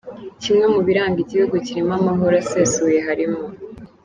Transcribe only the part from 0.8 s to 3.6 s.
biranga Igihugu kirimo amahoro asesuye harimo:.